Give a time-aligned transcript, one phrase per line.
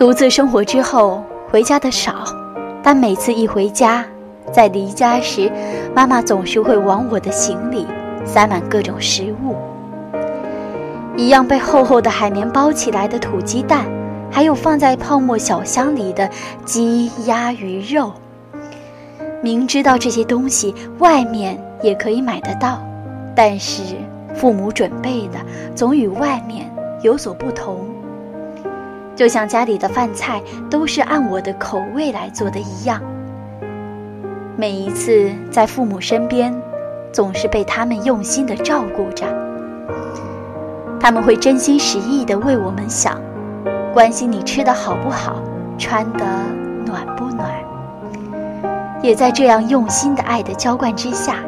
[0.00, 2.24] 独自生活之后，回家的少，
[2.82, 4.02] 但每次一回家，
[4.50, 5.52] 在离家时，
[5.94, 7.86] 妈妈总是会往我的行李
[8.24, 9.54] 塞满各种食物，
[11.18, 13.84] 一样被厚厚的海绵包起来的土鸡蛋，
[14.30, 16.26] 还有放在泡沫小箱里的
[16.64, 18.10] 鸡、鸭、鱼肉。
[19.42, 22.82] 明知道这些东西外面也可以买得到，
[23.36, 23.82] 但是
[24.34, 25.38] 父母准备的
[25.74, 27.84] 总与外面有所不同。
[29.20, 32.98] 就像家里的饭菜都是按我的口味来做的一样。
[34.56, 36.50] 每一次在父母身边，
[37.12, 39.26] 总是被他们用心的照顾着。
[40.98, 43.20] 他们会真心实意的为我们想，
[43.92, 45.42] 关心你吃的好不好，
[45.76, 46.24] 穿的
[46.86, 47.50] 暖不暖。
[49.02, 51.44] 也在这样用心的爱的浇灌之下，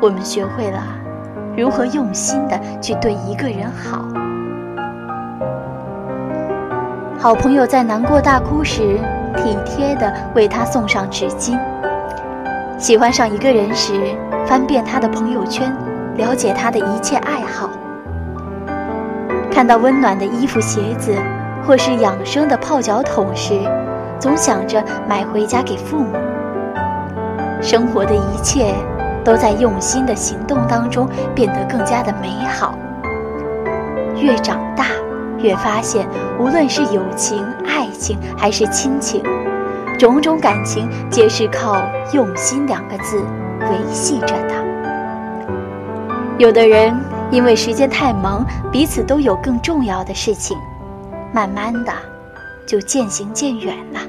[0.00, 0.80] 我们学会了
[1.56, 4.06] 如何用心的去对一个人好。
[7.26, 9.00] 好朋友在难过大哭时，
[9.36, 11.58] 体贴的为他送上纸巾。
[12.78, 15.76] 喜欢上一个人时，翻遍他的朋友圈，
[16.14, 17.68] 了解他的一切爱好。
[19.50, 21.16] 看到温暖的衣服、鞋子，
[21.66, 23.58] 或是养生的泡脚桶时，
[24.20, 26.16] 总想着买回家给父母。
[27.60, 28.72] 生活的一切，
[29.24, 32.78] 都在用心的行动当中变得更加的美好。
[34.14, 34.84] 越长大，
[35.38, 36.06] 越发现，
[36.38, 39.22] 无论是友情、爱情，还是亲情。
[39.98, 41.80] 种种感情皆是靠
[42.12, 43.18] “用心”两个字
[43.60, 44.66] 维系着的。
[46.38, 46.94] 有的人
[47.30, 50.56] 因为时间太忙，彼此都有更重要的事情，
[51.32, 51.92] 慢慢的
[52.66, 54.00] 就渐行渐远了。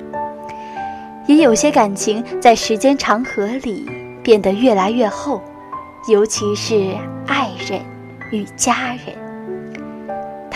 [1.25, 3.89] 也有些感情在时间长河里
[4.21, 5.41] 变得越来越厚，
[6.09, 6.95] 尤其是
[7.27, 7.81] 爱人
[8.31, 9.15] 与家人，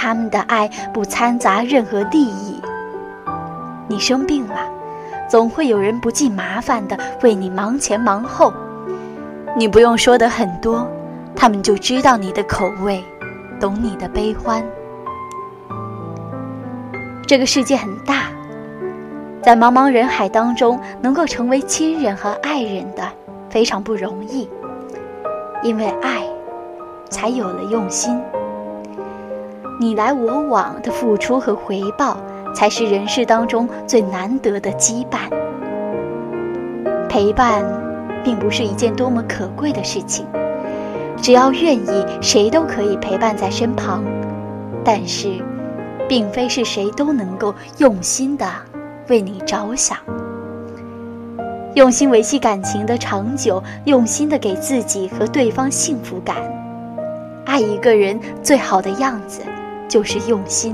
[0.02, 2.60] 他们的爱不掺杂任何利益。
[3.88, 4.56] 你生病了。
[5.30, 8.52] 总会有人不计麻烦的为你忙前忙后，
[9.56, 10.86] 你不用说的很多，
[11.36, 13.02] 他们就知道你的口味，
[13.60, 14.62] 懂你的悲欢。
[17.26, 18.24] 这个世界很大，
[19.42, 23.04] 在茫茫人海当中，能够成为亲人和爱人的
[23.50, 24.50] 非常不容易，
[25.64, 26.24] 因为爱，
[27.10, 28.20] 才有了用心。
[29.82, 32.16] 你来我往的付出和回报。
[32.54, 35.30] 才是人世当中最难得的羁绊。
[37.08, 37.64] 陪伴，
[38.24, 40.26] 并不是一件多么可贵的事情，
[41.22, 44.04] 只要愿意，谁都可以陪伴在身旁。
[44.84, 45.42] 但是，
[46.10, 48.46] 并非是谁都能够用心的
[49.08, 49.98] 为你着想，
[51.74, 56.36] 用心维系感情的长久，用心的给自己和对方幸福感。
[57.46, 59.42] 爱一个人最好的样子，
[59.92, 60.74] 就是用心。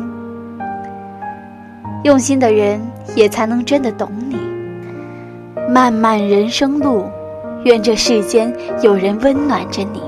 [2.03, 2.79] 用心的人
[3.15, 4.37] 也才能真的懂你。
[5.67, 7.09] 漫漫人生路，
[7.63, 10.03] 愿这世间有人温暖着你，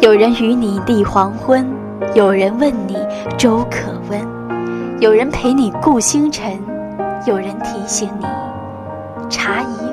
[0.00, 1.66] 有人与你立黄昏，
[2.14, 2.96] 有人问你
[3.36, 4.20] 粥可温，
[5.00, 6.56] 有人陪你顾星辰，
[7.26, 8.24] 有人提醒你
[9.28, 9.85] 茶已。